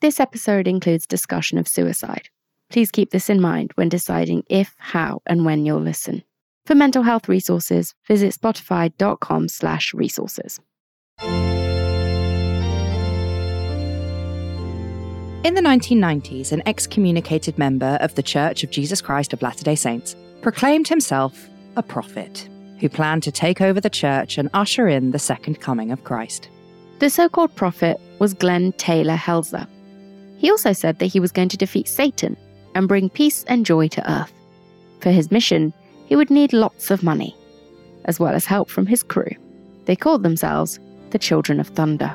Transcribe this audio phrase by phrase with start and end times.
[0.00, 2.30] This episode includes discussion of suicide.
[2.70, 6.22] Please keep this in mind when deciding if, how, and when you'll listen.
[6.64, 10.58] For mental health resources, visit spotify.com slash resources.
[15.44, 19.74] In the 1990s, an excommunicated member of the Church of Jesus Christ of Latter day
[19.74, 21.46] Saints proclaimed himself
[21.76, 22.48] a prophet
[22.78, 26.48] who planned to take over the church and usher in the second coming of Christ.
[27.00, 29.66] The so called prophet was Glenn Taylor Helzer.
[30.40, 32.34] He also said that he was going to defeat Satan
[32.74, 34.32] and bring peace and joy to earth.
[35.00, 35.74] For his mission,
[36.06, 37.36] he would need lots of money,
[38.06, 39.30] as well as help from his crew.
[39.84, 40.80] They called themselves
[41.10, 42.14] the Children of Thunder.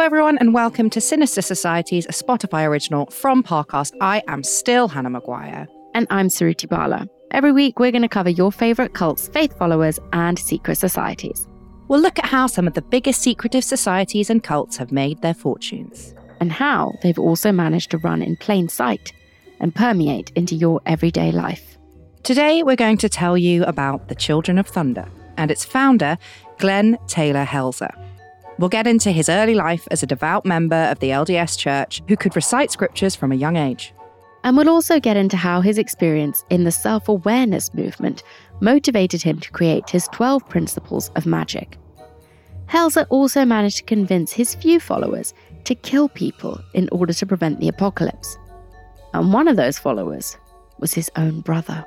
[0.00, 3.92] Hello, everyone, and welcome to Sinister Societies, a Spotify original from Parcast.
[4.00, 5.68] I am still Hannah Maguire.
[5.92, 7.06] And I'm Suruthi Bala.
[7.32, 11.46] Every week, we're going to cover your favourite cults, faith followers, and secret societies.
[11.88, 15.34] We'll look at how some of the biggest secretive societies and cults have made their
[15.34, 16.14] fortunes.
[16.40, 19.12] And how they've also managed to run in plain sight
[19.60, 21.76] and permeate into your everyday life.
[22.22, 26.16] Today, we're going to tell you about the Children of Thunder and its founder,
[26.56, 27.90] Glenn Taylor Helzer.
[28.60, 32.14] We'll get into his early life as a devout member of the LDS Church who
[32.14, 33.94] could recite scriptures from a young age.
[34.44, 38.22] And we'll also get into how his experience in the self awareness movement
[38.60, 41.78] motivated him to create his 12 principles of magic.
[42.66, 45.32] Helzer also managed to convince his few followers
[45.64, 48.36] to kill people in order to prevent the apocalypse.
[49.14, 50.36] And one of those followers
[50.78, 51.82] was his own brother.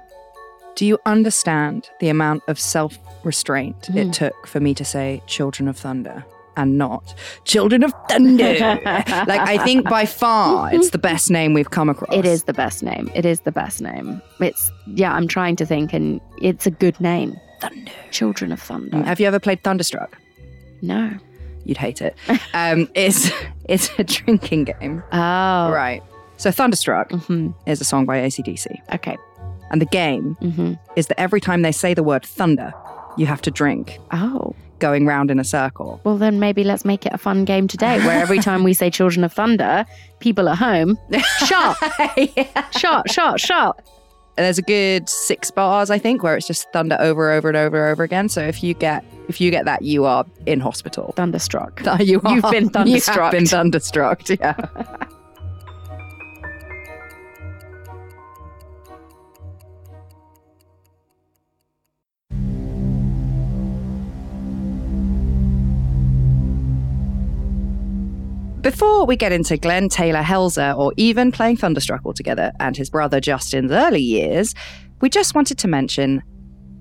[0.73, 4.07] Do you understand the amount of self restraint Mm.
[4.07, 6.25] it took for me to say Children of Thunder?
[6.55, 7.15] And not
[7.45, 8.53] Children of Thunder.
[8.85, 12.13] like, I think by far it's the best name we've come across.
[12.15, 13.09] It is the best name.
[13.15, 14.21] It is the best name.
[14.39, 17.35] It's, yeah, I'm trying to think, and it's a good name.
[17.59, 17.91] Thunder.
[18.11, 19.01] Children of Thunder.
[19.03, 20.17] Have you ever played Thunderstruck?
[20.81, 21.11] No.
[21.65, 22.15] You'd hate it.
[22.53, 23.31] Um, it's,
[23.69, 25.01] it's a drinking game.
[25.11, 25.71] Oh.
[25.71, 26.03] Right.
[26.37, 28.67] So, Thunderstruck hmm is a song by ACDC.
[28.93, 29.17] Okay.
[29.71, 32.73] And the game hmm is that every time they say the word thunder,
[33.17, 34.53] you have to drink, Oh.
[34.83, 36.01] Going round in a circle.
[36.03, 38.89] Well, then maybe let's make it a fun game today where every time we say
[38.89, 39.85] Children of Thunder,
[40.19, 40.99] people at home,
[41.45, 41.77] shot,
[42.77, 43.81] shot, shot, shot.
[44.35, 47.81] There's a good six bars, I think, where it's just thunder over, over, and over,
[47.81, 48.27] and over again.
[48.27, 51.13] So if you get if you get that, you are in hospital.
[51.15, 51.79] Thunderstruck.
[52.01, 53.15] You are, You've been thunderstruck.
[53.15, 54.27] You have been thunderstruck.
[54.27, 55.05] Yeah.
[68.63, 73.19] Before we get into Glenn Taylor Helzer or even playing Thunderstruck altogether and his brother
[73.19, 74.55] Justin's early years,
[75.01, 76.23] we just wanted to mention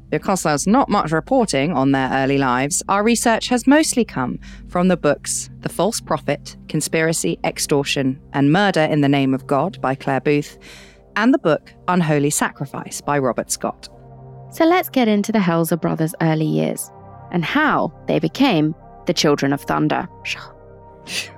[0.08, 4.38] because there's not much reporting on their early lives, our research has mostly come
[4.68, 9.80] from the books The False Prophet, Conspiracy, Extortion, and Murder in the Name of God
[9.80, 10.58] by Claire Booth,
[11.16, 13.88] and the book Unholy Sacrifice by Robert Scott.
[14.52, 16.92] So let's get into the Helzer brothers' early years
[17.32, 18.72] and how they became
[19.06, 20.06] the Children of Thunder.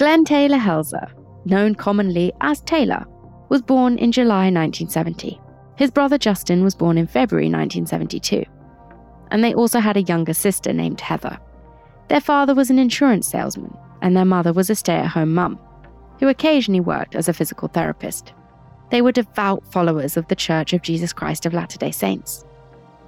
[0.00, 1.10] Glenn Taylor Helzer,
[1.44, 3.04] known commonly as Taylor,
[3.50, 5.38] was born in July 1970.
[5.76, 8.42] His brother Justin was born in February 1972.
[9.30, 11.38] And they also had a younger sister named Heather.
[12.08, 15.60] Their father was an insurance salesman, and their mother was a stay at home mum,
[16.18, 18.32] who occasionally worked as a physical therapist.
[18.90, 22.46] They were devout followers of the Church of Jesus Christ of Latter day Saints,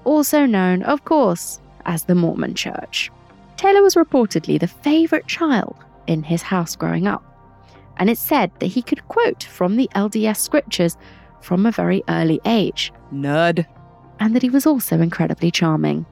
[0.04, 3.10] also known, of course, as the Mormon Church.
[3.56, 7.24] Taylor was reportedly the favourite child in his house growing up,
[7.96, 10.96] and it's said that he could quote from the LDS scriptures
[11.40, 13.66] from a very early age, Nerd.
[14.20, 16.06] and that he was also incredibly charming.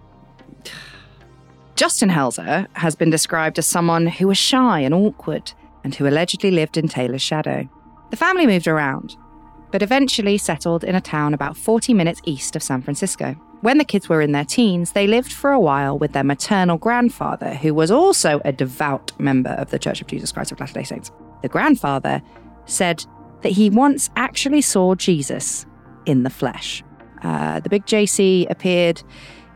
[1.76, 5.52] Justin Helzer has been described as someone who was shy and awkward
[5.82, 7.68] and who allegedly lived in Taylor's shadow.
[8.10, 9.16] The family moved around,
[9.70, 13.34] but eventually settled in a town about 40 minutes east of San Francisco.
[13.62, 16.78] When the kids were in their teens, they lived for a while with their maternal
[16.78, 20.72] grandfather, who was also a devout member of the Church of Jesus Christ of Latter
[20.72, 21.10] day Saints.
[21.42, 22.22] The grandfather
[22.64, 23.04] said
[23.42, 25.66] that he once actually saw Jesus
[26.06, 26.82] in the flesh.
[27.22, 29.02] Uh, the big JC appeared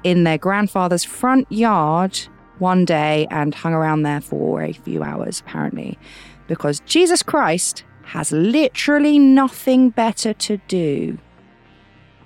[0.02, 2.18] in their grandfather's front yard
[2.58, 5.98] one day and hung around there for a few hours, apparently,
[6.46, 11.18] because Jesus Christ has literally nothing better to do.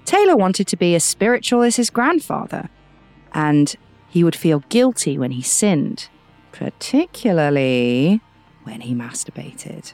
[0.08, 2.70] Taylor wanted to be as spiritual as his grandfather,
[3.34, 3.76] and
[4.08, 6.08] he would feel guilty when he sinned,
[6.50, 8.22] particularly
[8.64, 9.92] when he masturbated.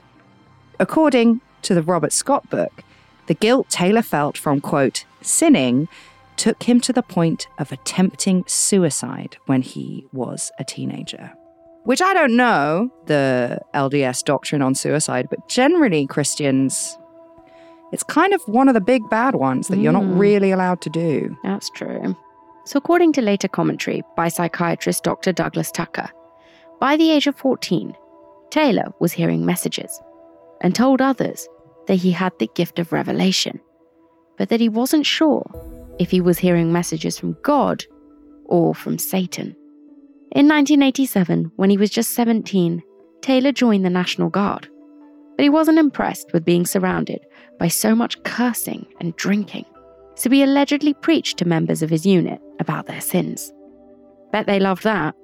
[0.79, 2.85] According to the Robert Scott book,
[3.27, 5.89] The guilt Taylor felt from, quote, sinning
[6.37, 11.33] took him to the point of attempting suicide when he was a teenager.
[11.83, 16.99] Which I don't know the LDS doctrine on suicide, but generally Christians,
[17.95, 20.19] it's kind of one of the big bad ones that you're not Mm.
[20.19, 21.35] really allowed to do.
[21.45, 22.15] That's true.
[22.67, 25.33] So, according to later commentary by psychiatrist Dr.
[25.33, 26.09] Douglas Tucker,
[26.81, 27.95] by the age of 14,
[28.51, 30.01] Taylor was hearing messages
[30.61, 31.49] and told others
[31.87, 33.61] that he had the gift of revelation,
[34.39, 35.45] but that he wasn't sure
[35.99, 37.85] if he was hearing messages from God
[38.47, 39.55] or from Satan.
[40.33, 42.83] In 1987, when he was just 17,
[43.21, 44.69] Taylor joined the National Guard,
[45.37, 47.21] but he wasn't impressed with being surrounded
[47.59, 49.65] by so much cursing and drinking
[50.15, 53.53] so he allegedly preached to members of his unit about their sins.
[54.33, 55.15] Bet they loved that.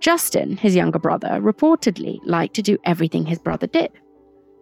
[0.00, 3.90] Justin, his younger brother, reportedly liked to do everything his brother did.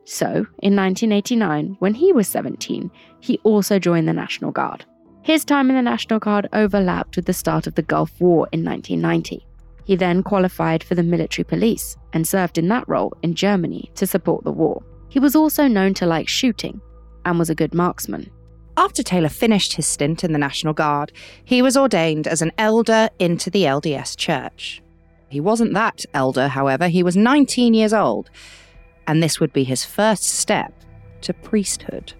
[0.04, 0.26] So,
[0.62, 4.84] in 1989, when he was 17, he also joined the National Guard.
[5.22, 8.64] His time in the National Guard overlapped with the start of the Gulf War in
[8.64, 9.44] 1990.
[9.84, 14.06] He then qualified for the military police and served in that role in Germany to
[14.06, 14.82] support the war.
[15.08, 16.80] He was also known to like shooting
[17.26, 18.30] and was a good marksman.
[18.78, 21.12] After Taylor finished his stint in the National Guard,
[21.44, 24.82] he was ordained as an elder into the LDS Church.
[25.28, 28.30] He wasn't that elder, however, he was 19 years old,
[29.06, 30.72] and this would be his first step
[31.22, 32.14] to priesthood.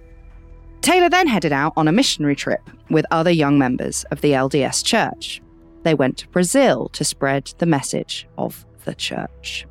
[0.80, 2.60] Taylor then headed out on a missionary trip
[2.90, 5.40] with other young members of the LDS Church.
[5.82, 9.66] They went to Brazil to spread the message of the church.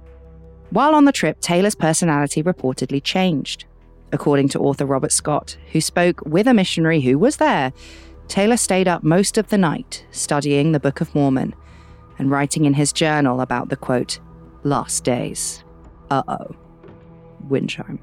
[0.70, 3.66] While on the trip, Taylor's personality reportedly changed.
[4.16, 7.74] According to author Robert Scott, who spoke with a missionary who was there,
[8.30, 11.54] Taylor stayed up most of the night studying the Book of Mormon
[12.18, 14.22] and writing in his journal about the quote,
[14.64, 15.66] last days.
[16.10, 16.56] Uh oh.
[17.50, 18.00] Wind chime.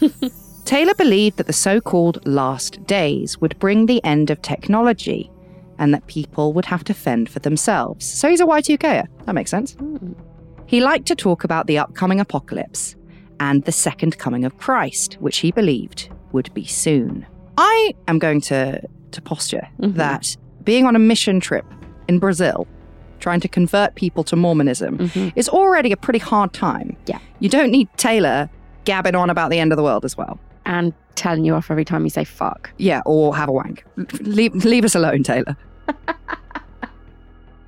[0.64, 5.30] Taylor believed that the so called last days would bring the end of technology
[5.78, 8.04] and that people would have to fend for themselves.
[8.04, 9.06] So he's a Y2Ker.
[9.26, 9.76] That makes sense.
[10.66, 12.96] He liked to talk about the upcoming apocalypse
[13.40, 17.26] and the second coming of Christ, which he believed would be soon.
[17.58, 18.80] I am going to,
[19.12, 19.94] to posture Mhm.
[19.94, 21.64] that being on a mission trip
[22.08, 22.66] in Brazil,
[23.20, 25.32] trying to convert people to Mormonism, Mhm.
[25.36, 26.96] is already a pretty hard time.
[27.06, 27.18] Yeah.
[27.40, 28.50] You don't need Taylor
[28.84, 30.38] gabbing on about the end of the world as well.
[30.64, 32.70] And telling you off every time you say fuck.
[32.76, 33.84] Yeah, or have a wank.
[34.20, 35.56] Leave, leave us alone, Taylor.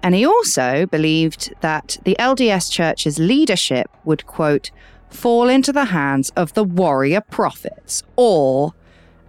[0.03, 4.71] and he also believed that the LDS Church's leadership would, quote,
[5.11, 8.75] fall into the hands of the warrior prophets, or,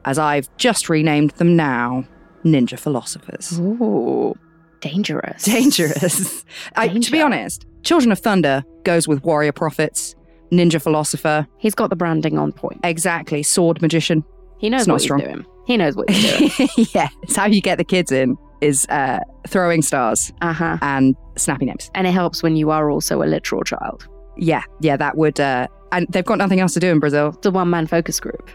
[0.06, 2.06] as I've just renamed them now,
[2.44, 3.60] ninja philosophers.
[3.60, 4.38] Ooh,
[4.82, 5.44] dangerous.
[5.44, 6.46] Dangerous.
[6.76, 10.16] I, to be honest, Children of Thunder goes with warrior prophets,
[10.52, 12.80] ninja philosopher, He's got the branding on point.
[12.84, 14.24] exactly, sword magician.
[14.60, 15.20] He knows It's not what strong.
[15.22, 15.46] he's doing.
[15.68, 16.70] He knows what he's doing.
[16.94, 20.78] yeah, it's how you get the kids in is uh, throwing stars uh huh.
[20.82, 21.90] and snappy names.
[21.96, 24.06] And it helps when you are also a literal child.
[24.40, 25.40] Yeah, yeah, that would.
[25.40, 27.38] Uh, and they've got nothing else to do in Brazil.
[27.42, 28.50] The one man focus group.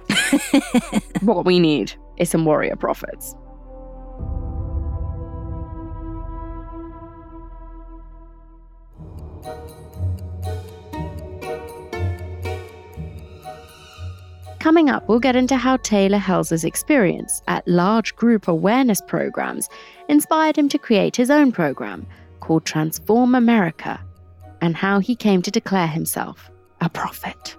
[1.20, 3.34] what we need is some warrior prophets.
[14.64, 19.68] Coming up, we'll get into how Taylor Helzer's experience at large group awareness programs
[20.08, 22.06] inspired him to create his own program
[22.40, 24.00] called Transform America,
[24.64, 27.54] and how he came to declare himself a prophet.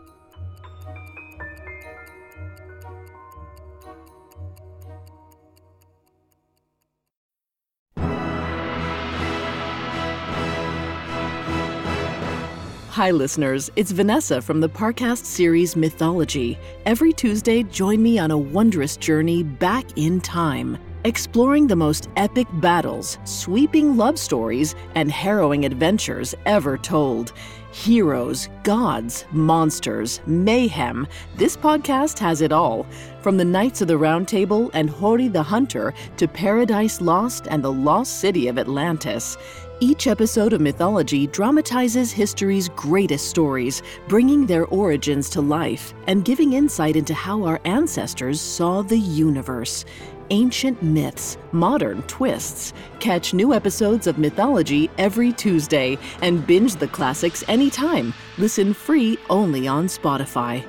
[12.90, 13.70] Hi, listeners.
[13.76, 16.58] It's Vanessa from the Parcast series Mythology.
[16.86, 22.48] Every Tuesday, join me on a wondrous journey back in time, exploring the most epic
[22.54, 27.32] battles, sweeping love stories, and harrowing adventures ever told.
[27.72, 31.08] Heroes, gods, monsters, mayhem.
[31.36, 32.88] This podcast has it all.
[33.22, 37.64] From the Knights of the Round Table and Hori the Hunter to Paradise Lost and
[37.64, 39.38] the Lost City of Atlantis.
[39.82, 46.54] Each episode of Mythology dramatizes history's greatest stories, bringing their origins to life and giving
[46.54, 49.84] insight into how our ancestors saw the universe.
[50.32, 52.74] Ancient myths, modern twists.
[53.00, 58.14] Catch new episodes of Mythology every Tuesday and binge the classics anytime.
[58.38, 60.66] Listen free only on Spotify.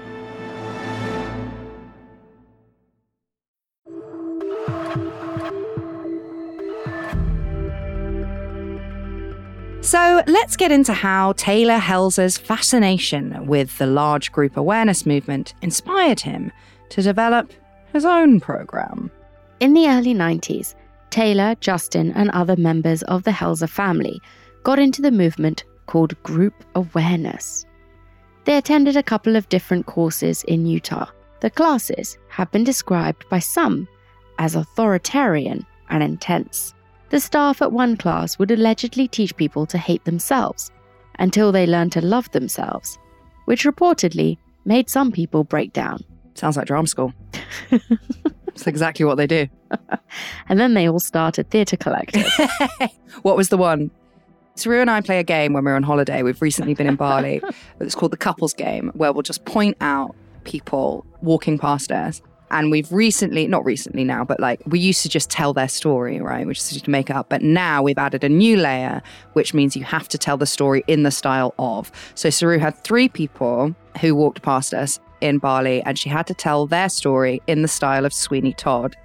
[9.81, 16.19] So let's get into how Taylor Helzer's fascination with the large group awareness movement inspired
[16.19, 16.51] him
[16.89, 17.53] to develop
[17.93, 19.13] his own program.
[19.59, 20.75] In the early 90s,
[21.09, 24.21] Taylor, Justin, and other members of the Helzer family
[24.65, 27.65] got into the movement called Group Awareness.
[28.45, 31.07] They attended a couple of different courses in Utah.
[31.41, 33.89] The classes have been described by some
[34.39, 36.75] as authoritarian and intense.
[37.09, 40.71] The staff at one class would allegedly teach people to hate themselves
[41.19, 42.99] until they learned to love themselves,
[43.47, 44.37] which reportedly
[44.67, 46.05] made some people break down.
[46.35, 47.15] Sounds like drama school.
[48.57, 49.49] It's exactly what they do.
[50.49, 52.27] And then they all started Theatre Collective.
[53.23, 53.91] what was the one?
[54.55, 56.23] Saru and I play a game when we're on holiday.
[56.23, 57.43] We've recently been in Bali.
[57.81, 62.23] it's called the couples game, where we'll just point out people walking past us.
[62.51, 66.21] And we've recently, not recently now, but like we used to just tell their story,
[66.21, 66.47] right?
[66.47, 67.29] We just to make up.
[67.29, 70.85] But now we've added a new layer, which means you have to tell the story
[70.87, 71.91] in the style of.
[72.15, 76.35] So Saru had three people who walked past us in Bali, and she had to
[76.35, 78.97] tell their story in the style of Sweeney Todd.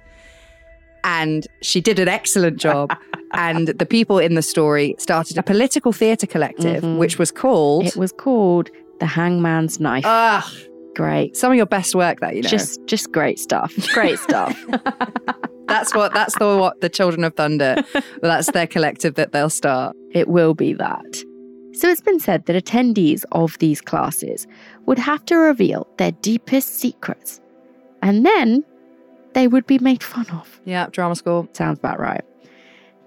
[1.04, 2.96] And she did an excellent job.
[3.32, 6.98] and the people in the story started a political theatre collective, Mhm.
[6.98, 7.86] which was called.
[7.86, 10.04] it was called The Hangman's Knife.
[10.06, 10.48] Ah,
[10.94, 11.36] great.
[11.36, 12.48] some of your best work that you know.
[12.48, 13.72] Just just great stuff.
[13.94, 14.56] Great stuff.
[15.66, 17.76] that's what that's the what the Children of Thunder.
[17.94, 19.96] well, that's their collective that they'll start.
[20.12, 21.24] it will be that.
[21.74, 24.46] So it's been said that attendees of these classes
[24.86, 27.40] would have to reveal their deepest secrets.
[28.02, 28.64] And then
[29.34, 30.60] they would be made fun of.
[30.64, 31.48] Yeah, drama school.
[31.52, 32.24] Sounds about right.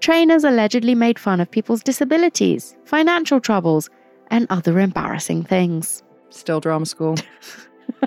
[0.00, 3.90] Trainers allegedly made fun of people's disabilities, financial troubles,
[4.30, 6.02] and other embarrassing things.
[6.30, 7.16] Still drama school.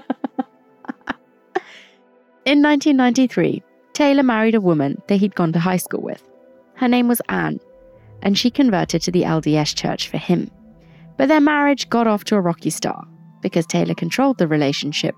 [2.45, 6.23] In 1993, Taylor married a woman that he'd gone to high school with.
[6.75, 7.59] Her name was Anne,
[8.21, 10.49] and she converted to the LDS church for him.
[11.17, 13.07] But their marriage got off to a rocky start
[13.41, 15.15] because Taylor controlled the relationship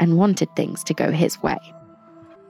[0.00, 1.58] and wanted things to go his way.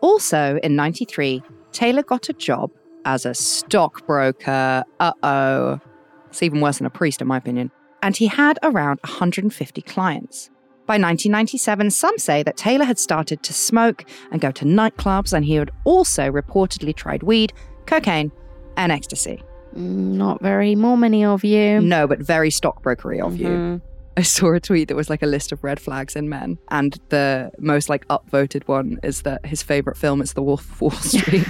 [0.01, 1.43] Also in 93,
[1.73, 2.71] Taylor got a job
[3.05, 4.85] as a stockbroker.
[5.01, 5.81] Uh oh.
[6.29, 7.71] It's even worse than a priest, in my opinion.
[8.03, 10.51] And he had around 150 clients.
[10.87, 15.45] By 1997, some say that Taylor had started to smoke and go to nightclubs, and
[15.45, 17.53] he had also reportedly tried weed,
[17.87, 18.31] cocaine,
[18.77, 19.43] and ecstasy.
[19.75, 21.81] Mm, Not very Mormon of you.
[21.81, 23.81] No, but very stockbrokery of you.
[24.17, 26.99] I saw a tweet that was like a list of red flags in men, and
[27.11, 30.91] the most like upvoted one is that his favorite film is The Wolf of Wall
[30.93, 31.47] Street,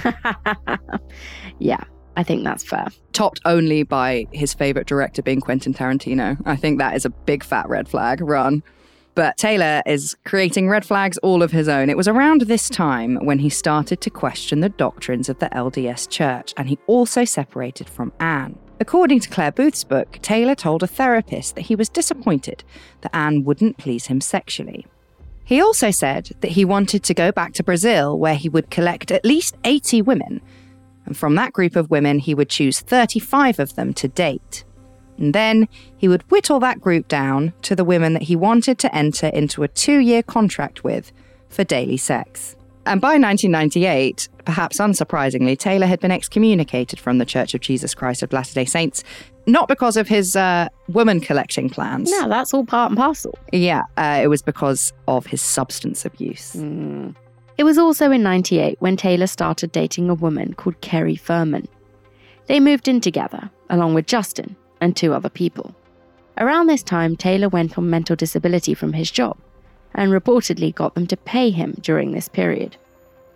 [1.59, 1.83] yeah,
[2.17, 2.87] I think that's fair.
[3.13, 6.37] topped only by his favorite director being Quentin Tarantino.
[6.45, 8.21] I think that is a big fat red flag.
[8.21, 8.63] Run.
[9.15, 11.89] But Taylor is creating red flags all of his own.
[11.89, 16.07] It was around this time when he started to question the doctrines of the LDS
[16.07, 18.59] Church, and he also separated from Anne.
[18.79, 22.63] According to Claire Booth's book, Taylor told a therapist that he was disappointed
[23.01, 24.85] that Anne wouldn't please him sexually.
[25.43, 29.11] He also said that he wanted to go back to Brazil, where he would collect
[29.11, 30.41] at least 80 women,
[31.05, 34.65] and from that group of women, he would choose 35 of them to date.
[35.17, 38.93] And then he would whittle that group down to the women that he wanted to
[38.93, 41.13] enter into a two year contract with
[41.47, 42.56] for daily sex.
[42.87, 48.23] And by 1998, perhaps unsurprisingly, Taylor had been excommunicated from the Church of Jesus Christ
[48.23, 49.03] of Latter day Saints,
[49.45, 52.09] not because of his uh, woman collecting plans.
[52.09, 53.37] No, that's all part and parcel.
[53.51, 56.53] Yeah, uh, it was because of his substance abuse.
[56.53, 57.13] Mm.
[57.57, 61.67] It was also in 98 when Taylor started dating a woman called Kerry Furman.
[62.45, 65.75] They moved in together, along with Justin and two other people.
[66.37, 69.37] Around this time, Taylor went on mental disability from his job
[69.97, 72.77] and reportedly got them to pay him during this period.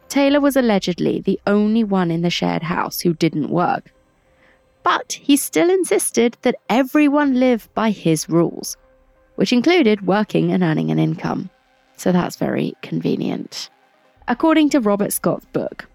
[0.07, 3.91] Taylor was allegedly the only one in the shared house who didn't work.
[4.83, 8.77] But he still insisted that everyone live by his rules,
[9.35, 11.49] which included working and earning an income.
[11.97, 13.69] So that's very convenient.
[14.27, 15.87] According to Robert Scott's book,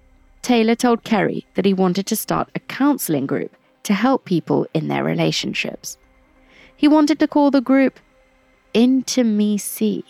[0.43, 4.89] Taylor told Kerry that he wanted to start a counseling group to help people in
[4.89, 5.99] their relationships.
[6.77, 7.99] He wanted to call the group
[8.73, 10.05] Into Me See.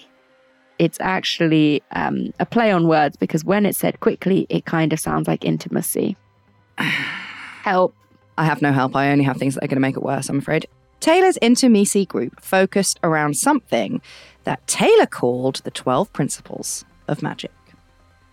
[0.78, 5.00] It's actually um, a play on words because when it's said quickly, it kind of
[5.00, 6.16] sounds like intimacy.
[6.78, 7.94] Help.
[8.38, 8.94] I have no help.
[8.94, 10.66] I only have things that are going to make it worse, I'm afraid.
[11.00, 14.02] Taylor's Into Me See group focused around something
[14.44, 17.50] that Taylor called the 12 Principles of Magic.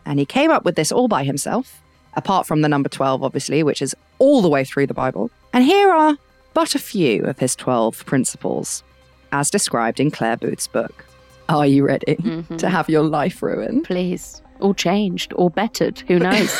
[0.06, 1.82] And he came up with this all by himself,
[2.16, 5.32] apart from the number 12, obviously, which is all the way through the Bible.
[5.54, 6.18] And here are
[6.54, 8.84] but a few of his 12 principles,
[9.32, 11.06] as described in Claire Booth's book.
[11.50, 12.58] Are you ready mm-hmm.
[12.58, 13.84] to have your life ruined?
[13.86, 14.42] Please.
[14.60, 16.00] Or changed or bettered.
[16.08, 16.56] Who knows?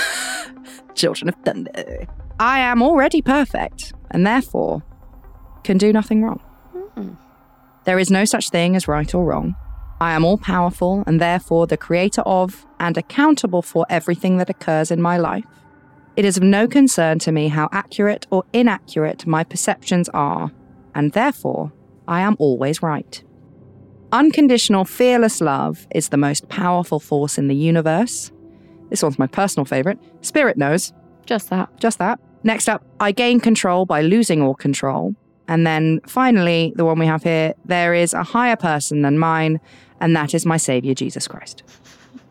[0.96, 2.08] Children of Thunder.
[2.40, 4.84] I am already perfect, and therefore
[5.64, 6.40] can do nothing wrong.
[6.96, 7.14] Hmm.
[7.86, 9.56] There is no such thing as right or wrong.
[10.02, 14.92] I am all powerful and therefore the creator of and accountable for everything that occurs
[14.92, 15.46] in my life.
[16.16, 20.52] It is of no concern to me how accurate or inaccurate my perceptions are,
[20.94, 21.72] and therefore
[22.08, 23.24] I am always right.
[24.14, 28.32] Unconditional, fearless love is the most powerful force in the universe.
[28.92, 29.98] This one's my personal favorite.
[30.22, 30.94] Spirit knows.
[31.26, 31.68] Just that.
[31.80, 32.20] Just that.
[32.44, 35.16] Next up, I gain control by losing all control.
[35.48, 39.60] And then finally, the one we have here there is a higher person than mine,
[40.00, 41.64] and that is my Savior, Jesus Christ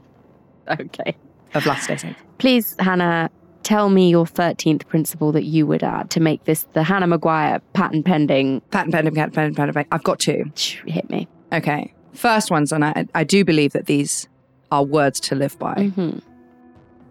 [0.70, 1.16] Okay.
[1.52, 2.20] of Latter day Saints.
[2.38, 3.28] Please, Hannah,
[3.64, 7.60] tell me your 13th principle that you would add to make this the Hannah Maguire
[7.72, 8.60] patent pending.
[8.70, 9.88] Patent, pending, patent, patent, patent, patent.
[9.90, 10.44] I've got two.
[10.86, 11.26] Hit me.
[11.52, 11.92] Okay.
[12.14, 14.28] First ones, and I, I do believe that these
[14.70, 15.74] are words to live by.
[15.74, 16.18] Mm-hmm.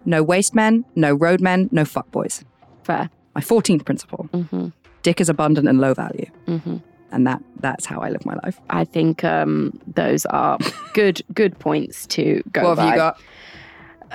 [0.05, 2.43] No waste men, no road men, no fuckboys.
[2.83, 3.09] Fair.
[3.35, 4.67] My 14th principle Mm-hmm.
[5.03, 6.25] dick is abundant and low value.
[6.47, 6.77] Mm-hmm.
[7.13, 8.59] And that that's how I live my life.
[8.69, 10.57] I think um, those are
[10.93, 12.91] good good points to go what have by.
[12.91, 13.19] you got?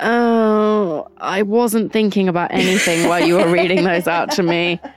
[0.03, 4.81] Oh, I wasn't thinking about anything while you were reading those out to me.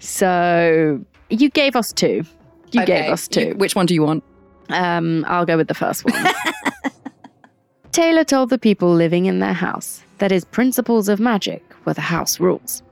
[0.00, 1.00] So
[1.30, 2.24] you gave us two.
[2.72, 3.40] You Okay, gave us two.
[3.40, 4.22] you- which one do you want?
[4.70, 6.14] Um, I'll go with the first one.
[7.92, 12.00] Taylor told the people living in their house that his principles of magic were the
[12.00, 12.82] house rules.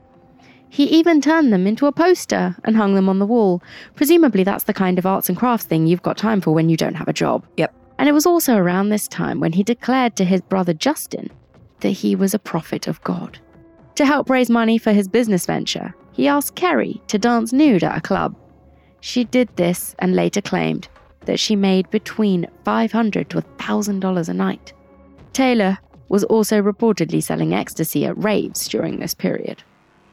[0.69, 3.61] He even turned them into a poster and hung them on the wall.
[3.95, 6.77] Presumably, that's the kind of arts and crafts thing you've got time for when you
[6.77, 7.45] don't have a job.
[7.57, 7.73] Yep.
[7.99, 11.29] And it was also around this time when he declared to his brother Justin
[11.81, 13.37] that he was a prophet of God.
[13.95, 17.97] To help raise money for his business venture, he asked Kerry to dance nude at
[17.97, 18.35] a club.
[19.01, 20.87] She did this and later claimed
[21.25, 24.73] that she made between 500 to $1,000 a night.
[25.33, 25.77] Taylor
[26.09, 29.63] was also reportedly selling ecstasy at raves during this period.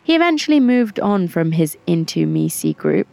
[0.02, 3.06] He eventually moved on from his Into Me group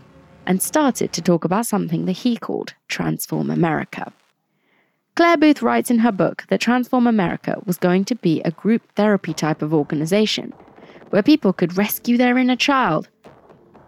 [0.46, 4.14] and started to talk about something that he called Transform America.
[5.16, 8.84] Claire Booth writes in her book that Transform America was going to be a group
[8.96, 10.54] therapy type of organization
[11.10, 13.10] where people could rescue their inner child,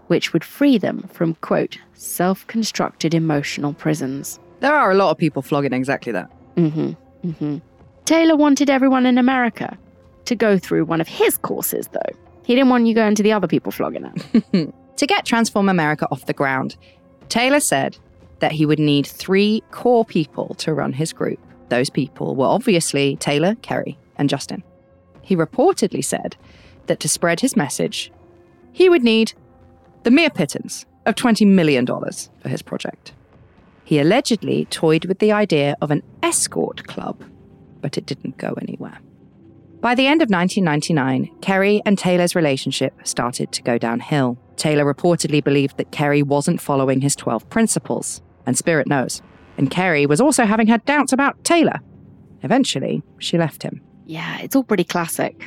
[0.10, 4.40] which would free them from, quote, self constructed emotional prisons.
[4.60, 6.30] There are a lot of people flogging exactly that.
[6.56, 6.92] hmm
[7.22, 7.58] hmm
[8.06, 9.78] Taylor wanted everyone in America
[10.26, 12.18] to go through one of his courses, though.
[12.44, 14.12] He didn't want you going to the other people flogging
[14.54, 14.74] it.
[15.00, 16.76] To get Transform America off the ground,
[17.30, 17.98] Taylor said
[18.40, 21.40] that he would need three core people to run his group.
[21.70, 24.62] Those people were obviously Taylor, Kerry, and Justin.
[25.22, 26.36] He reportedly said
[26.88, 28.12] that to spread his message,
[28.74, 29.32] he would need
[30.04, 33.14] the mere pittance of $20 million for his project.
[33.84, 37.24] He allegedly toyed with the idea of an escort club,
[37.82, 39.00] but it didn't go anywhere.
[39.82, 44.38] By the end of 1999, Kerry and Taylor's relationship started to go downhill.
[44.58, 49.22] Taylor reportedly believed that Kerry wasn't following his 12 principles, and Spirit knows.
[49.58, 51.80] And Kerry was also having her doubts about Taylor.
[52.44, 53.82] Eventually, she left him.
[54.06, 55.46] yeah, it's all pretty classic.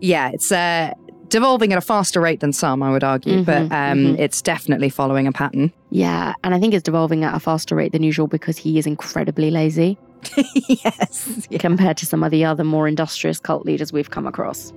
[0.00, 0.92] Yeah, it's uh,
[1.28, 4.18] devolving at a faster rate than some, I would argue, Mhm, but um, mhm.
[4.18, 5.72] it's definitely following a pattern.
[5.90, 8.86] Yeah, and I think it's devolving at a faster rate than usual because he is
[8.86, 9.98] incredibly lazy
[10.68, 11.46] yes.
[11.50, 11.58] Yeah.
[11.58, 14.72] compared to some of the other more industrious cult leaders we've come across.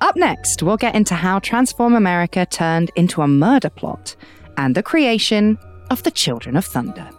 [0.00, 4.16] Up next, we'll get into how Transform America turned into a murder plot
[4.56, 5.58] and the creation
[5.90, 7.10] of the Children of Thunder.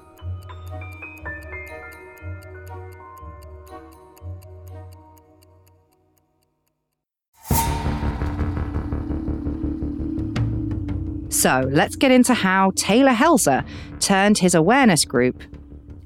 [11.29, 13.63] So let's get into how Taylor Helzer
[13.99, 15.43] turned his awareness group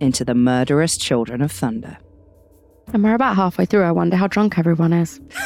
[0.01, 1.97] into the murderous Children of Thunder.
[2.91, 3.83] And we're about halfway through.
[3.83, 5.21] I wonder how drunk everyone is.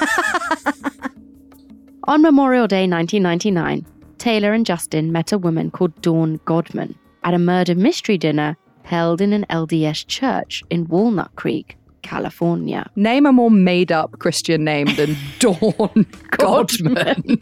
[2.06, 3.86] On Memorial Day 1999,
[4.24, 9.20] Taylor and Justin met a woman called Dawn Godman at a murder mystery dinner held
[9.20, 12.90] in an LDS church in Walnut Creek, California.
[12.96, 17.42] Name a more made up Christian name than Dawn Godman.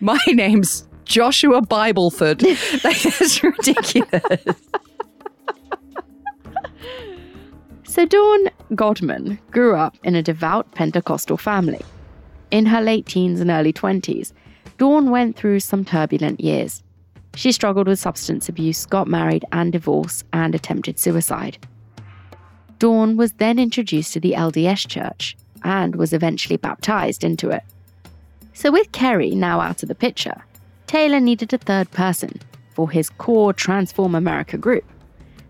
[0.00, 2.40] My name's Joshua Bibleford.
[2.82, 4.58] That is ridiculous.
[7.84, 11.82] So Dawn Godman grew up in a devout Pentecostal family.
[12.54, 14.32] In her late teens and early 20s,
[14.78, 16.84] Dawn went through some turbulent years.
[17.34, 21.58] She struggled with substance abuse, got married and divorced, and attempted suicide.
[22.78, 27.64] Dawn was then introduced to the LDS church and was eventually baptized into it.
[28.52, 30.40] So, with Kerry now out of the picture,
[30.86, 32.38] Taylor needed a third person
[32.70, 34.84] for his core Transform America group,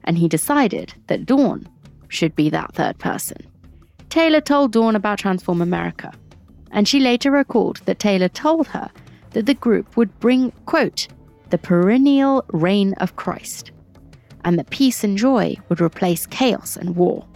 [0.04, 1.68] and he decided that Dawn
[2.08, 3.46] should be that third person.
[4.08, 6.10] Taylor told Dawn about Transform America,
[6.74, 8.90] and she later recalled that Taylor told her
[9.30, 11.08] that the group would bring, quote,
[11.50, 13.70] the perennial reign of Christ,
[14.44, 17.26] and that peace and joy would replace chaos and war.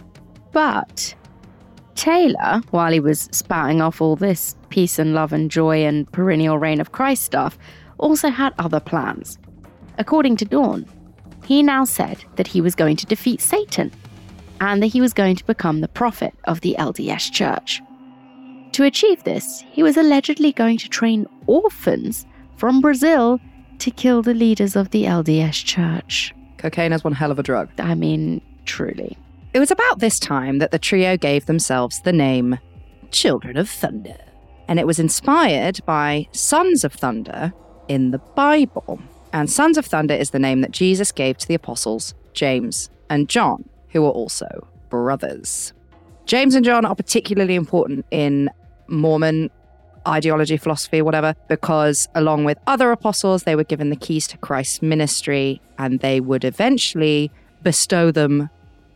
[0.51, 1.15] But
[1.95, 6.57] Taylor, while he was spouting off all this peace and love and joy and perennial
[6.57, 7.57] reign of Christ stuff,
[7.97, 9.37] also had other plans.
[9.97, 10.85] According to Dawn,
[11.45, 13.91] he now said that he was going to defeat Satan
[14.61, 17.81] and that he was going to become the prophet of the LDS Church.
[18.73, 23.39] To achieve this, he was allegedly going to train orphans from Brazil
[23.79, 26.33] to kill the leaders of the LDS Church.
[26.57, 27.69] Cocaine is one hell of a drug.
[27.79, 29.17] I mean, truly.
[29.53, 32.59] It was about this time that the trio gave themselves the name
[33.11, 34.17] Children of Thunder.
[34.67, 37.53] And it was inspired by Sons of Thunder
[37.87, 39.01] in the Bible.
[39.33, 43.27] And Sons of Thunder is the name that Jesus gave to the apostles James and
[43.27, 45.73] John, who were also brothers.
[46.29, 48.51] James and John are particularly important in
[48.87, 49.49] Mormon
[50.07, 54.83] ideology, philosophy, whatever, because along with other apostles, they were given the keys to Christ's
[54.83, 57.31] ministry and they would eventually
[57.63, 58.47] bestow them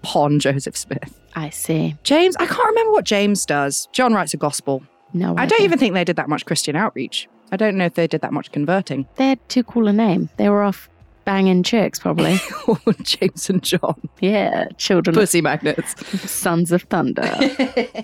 [0.03, 1.19] upon Joseph Smith.
[1.35, 1.95] I see.
[2.03, 3.87] James, I can't remember what James does.
[3.93, 4.83] John writes a gospel.
[5.11, 7.27] No, I don't even think they did that much Christian outreach.
[7.51, 9.07] I don't know if they did that much converting.
[9.15, 10.29] They had too cool a name.
[10.37, 10.87] They were off
[11.25, 12.39] banging chicks, probably.
[13.03, 15.95] James and John, yeah, children pussy magnets.
[16.29, 17.23] Sons of Thunder.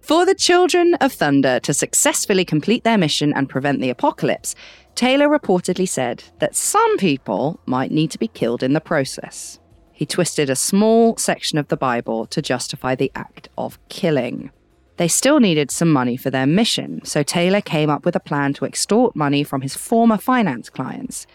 [0.00, 4.56] For the Children of Thunder to successfully complete their mission and prevent the apocalypse,
[4.94, 9.60] Taylor reportedly said that some people might need to be killed in the process.
[9.92, 14.50] He twisted a small section of the Bible to justify the act of killing.
[14.96, 18.52] They still needed some money for their mission, so Taylor came up with a plan
[18.54, 21.26] to extort money from his former finance clients.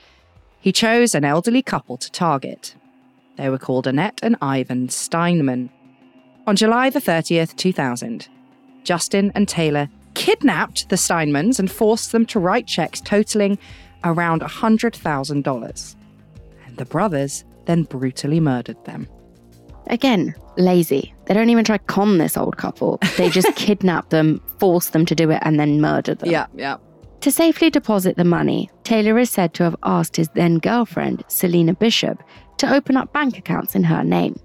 [0.65, 2.75] He chose an elderly couple to target.
[3.37, 5.69] They were called Annette and Ivan Stineman.
[6.47, 8.27] On July the 30th, 2000,
[8.83, 13.59] Justin and Taylor kidnapped the Stinemans and forced them to write checks totaling
[14.03, 15.95] around $100,000.
[16.65, 19.07] And the brothers then brutally murdered them.
[19.85, 21.13] Again, lazy.
[21.27, 22.99] They don't even try to con this old couple.
[23.17, 26.31] They just kidnap them, force them to do it, and then murder them.
[26.31, 26.77] Yeah, yeah.
[27.25, 31.73] To safely deposit the money, Taylor is said to have asked his then girlfriend, Selina
[31.73, 32.21] Bishop,
[32.57, 34.39] to open up bank accounts in her name.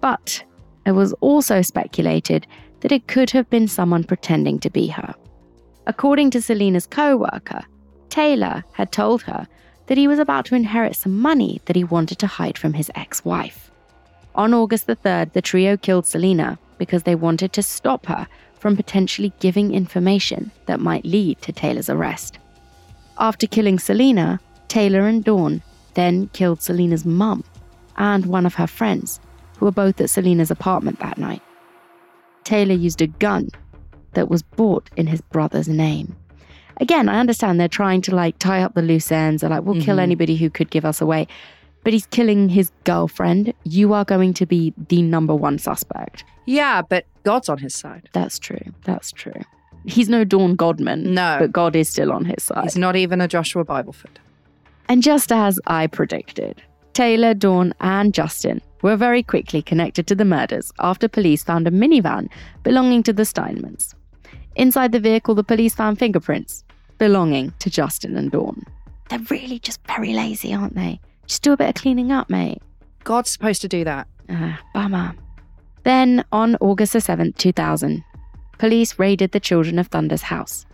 [0.00, 0.44] But
[0.86, 2.46] it was also speculated
[2.82, 5.12] that it could have been someone pretending to be her.
[5.88, 7.64] According to Selina's co worker,
[8.10, 9.48] Taylor had told her
[9.86, 12.92] that he was about to inherit some money that he wanted to hide from his
[12.94, 13.72] ex wife.
[14.36, 18.28] On August the 3rd, the trio killed Selina because they wanted to stop her
[18.64, 22.38] from potentially giving information that might lead to Taylor's arrest.
[23.18, 25.60] After killing Selina, Taylor and Dawn
[25.92, 27.44] then killed Selina's mum
[27.98, 29.20] and one of her friends,
[29.58, 31.42] who were both at Selina's apartment that night.
[32.44, 33.50] Taylor used a gun
[34.14, 36.16] that was bought in his brother's name.
[36.80, 39.42] Again, I understand they're trying to like tie up the loose ends.
[39.42, 40.06] They're like, we'll kill Mhm.
[40.08, 41.28] anybody who could give us away.
[41.84, 43.52] But he's killing his girlfriend.
[43.64, 46.24] You are going to be the number one suspect.
[46.46, 48.08] Yeah, but God's on his side.
[48.12, 48.72] That's true.
[48.84, 49.42] That's true.
[49.86, 51.14] He's no Dawn Godman.
[51.14, 51.36] No.
[51.40, 52.64] But God is still on his side.
[52.64, 54.16] He's not even a Joshua Bibleford.
[54.88, 60.24] And just as I predicted, Taylor, Dawn, and Justin were very quickly connected to the
[60.24, 62.28] murders after police found a minivan
[62.62, 63.94] belonging to the Stinemans.
[64.56, 66.64] Inside the vehicle, the police found fingerprints
[66.98, 68.62] belonging to Justin and Dawn.
[69.08, 71.00] They're really just very lazy, aren't they?
[71.26, 72.62] Just do a bit of cleaning up, mate.
[73.02, 74.06] God's supposed to do that.
[74.28, 75.14] Ah, bummer.
[75.84, 78.02] Then, on August the 7th, 2000,
[78.58, 80.66] police raided the Children of Thunder's house.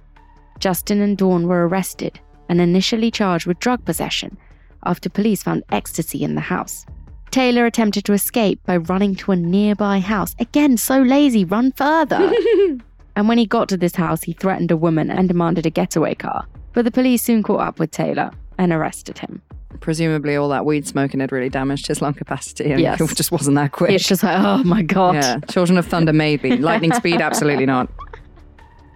[0.61, 4.37] Justin and Dawn were arrested and initially charged with drug possession
[4.85, 6.87] after police found ecstasy in the house.
[7.31, 10.35] Taylor attempted to escape by running to a nearby house.
[10.39, 12.33] Again, so lazy, run further.
[13.17, 16.15] and when he got to this house, he threatened a woman and demanded a getaway
[16.15, 16.47] car.
[16.73, 19.43] But the police soon caught up with Taylor and arrested him.
[19.81, 23.01] Presumably, all that weed smoking had really damaged his lung capacity, and Yes.
[23.01, 23.91] it just wasn't that quick.
[23.91, 25.15] It's just like, oh my God.
[25.15, 26.57] yeah, Children of Thunder, maybe.
[26.59, 27.89] Lightning speed, absolutely not.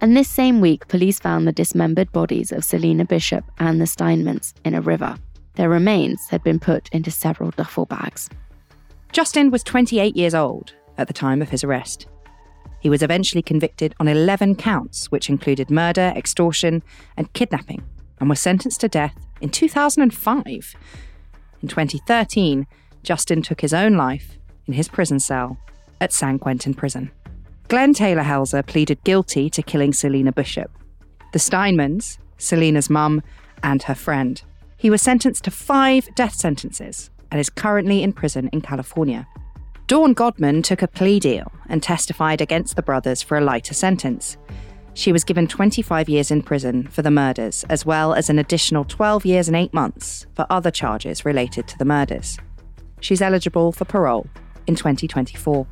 [0.00, 4.52] And this same week, police found the dismembered bodies of Selina Bishop and the Stinemans
[4.64, 5.16] in a river.
[5.54, 8.28] Their remains had been put into several duffel bags.
[9.12, 12.06] Justin was 28 years old at the time of his arrest.
[12.80, 16.82] He was eventually convicted on 11 counts, which included murder, extortion,
[17.16, 17.82] and kidnapping,
[18.20, 19.14] and was sentenced to death
[19.44, 20.74] in 2005.
[21.62, 22.66] In 2013,
[23.02, 25.58] Justin took his own life in his prison cell
[26.00, 27.10] at San Quentin Prison.
[27.68, 30.70] Glenn Taylor Helzer pleaded guilty to killing Selina Bishop.
[31.34, 33.22] The Stinemans, Selina's mum,
[33.62, 34.40] and her friend.
[34.78, 39.26] He was sentenced to five death sentences and is currently in prison in California.
[39.88, 44.38] Dawn Godman took a plea deal and testified against the brothers for a lighter sentence.
[44.96, 48.84] She was given 25 years in prison for the murders, as well as an additional
[48.84, 52.38] 12 years and 8 months for other charges related to the murders.
[53.00, 54.26] She's eligible for parole
[54.66, 55.66] in 2024.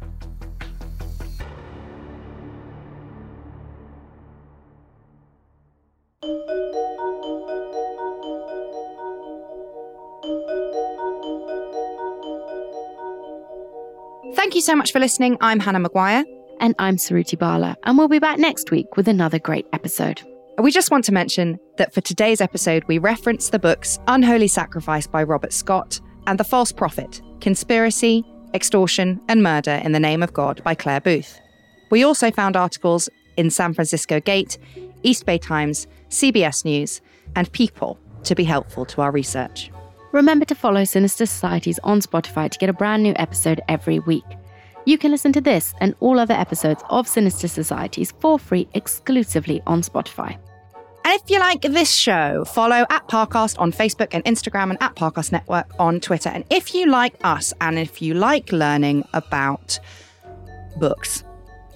[14.35, 15.39] Thank you so much for listening.
[15.41, 16.25] I'm Hannah Maguire.
[16.63, 20.23] And I'm Suruthi Bala, and we'll be back next week with another great episode.
[20.59, 25.09] We just want to mention that for today's episode, we reference the books Unholy Sacrifice
[25.09, 25.99] by Robert Scott
[26.29, 31.01] and The False Prophet Conspiracy, Extortion, and Murder in the Name of God by Claire
[31.01, 31.41] Booth.
[31.91, 34.57] We also found articles in San Francisco Gate,
[35.03, 37.01] East Bay Times, CBS News,
[37.35, 39.73] and People to be helpful to our research.
[40.13, 44.23] Remember to follow Sinister Societies on Spotify to get a brand new episode every week.
[44.85, 49.63] You can listen to this and all other episodes of Sinister Societies for free exclusively
[49.67, 50.37] on Spotify.
[51.05, 54.95] And if you like this show, follow at Parcast on Facebook and Instagram and at
[54.95, 56.29] Parcast Network on Twitter.
[56.29, 59.79] And if you like us and if you like learning about
[60.79, 61.25] books,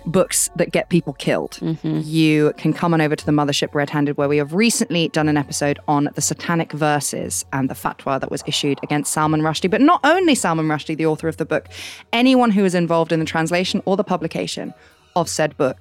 [0.07, 2.01] books that get people killed, Mm-hmm.
[2.05, 5.29] you can come on over to the Mothership Red Handed, where we have recently done
[5.29, 9.71] an episode on the satanic verses and the fatwa that was issued against Salman Rushdie.
[9.71, 11.69] But not only Salman Rushdie, the author of the book,
[12.13, 14.73] anyone who was involved in the translation or the publication
[15.17, 15.77] of said book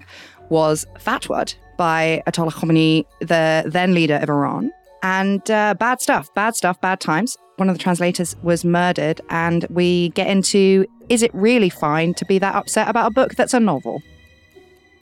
[0.50, 4.72] was fatwa'd by Ayatollah Khomeini, the then leader of Iran.
[5.04, 7.38] And uh, bad stuff, bad stuff, bad times.
[7.58, 12.26] One of the translators was murdered, and we get into is it really fine to
[12.26, 14.02] be that upset about a book that's a novel?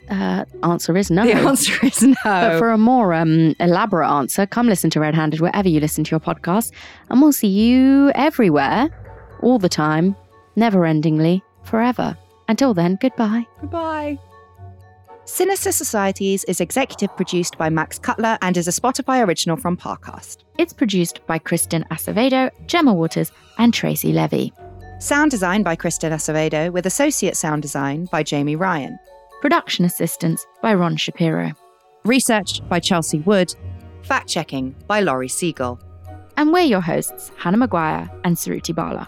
[0.09, 1.25] Uh, answer is no.
[1.25, 2.15] The answer is no.
[2.23, 6.03] But for a more um, elaborate answer, come listen to Red Handed wherever you listen
[6.03, 6.71] to your podcast,
[7.09, 8.89] and we'll see you everywhere,
[9.41, 10.15] all the time,
[10.55, 12.17] never endingly, forever.
[12.47, 13.45] Until then, goodbye.
[13.61, 14.19] Goodbye.
[15.25, 20.43] Sinister Societies is executive produced by Max Cutler and is a Spotify original from Parcast.
[20.57, 24.51] It's produced by Kristen Acevedo, Gemma Waters, and Tracy Levy.
[24.99, 28.99] Sound design by Kristen Acevedo with associate sound design by Jamie Ryan.
[29.43, 31.51] Production assistance by Ron Shapiro.
[32.05, 33.53] Research by Chelsea Wood.
[34.03, 35.81] Fact checking by Laurie Siegel.
[36.37, 39.05] And we're your hosts, Hannah Maguire and Suruthi Bala.